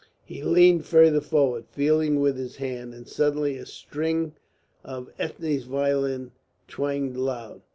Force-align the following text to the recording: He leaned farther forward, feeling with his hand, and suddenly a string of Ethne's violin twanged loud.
He 0.25 0.41
leaned 0.41 0.83
farther 0.87 1.21
forward, 1.21 1.65
feeling 1.69 2.19
with 2.19 2.35
his 2.35 2.55
hand, 2.55 2.91
and 2.95 3.07
suddenly 3.07 3.55
a 3.57 3.67
string 3.67 4.33
of 4.83 5.11
Ethne's 5.19 5.65
violin 5.65 6.31
twanged 6.67 7.17
loud. 7.17 7.61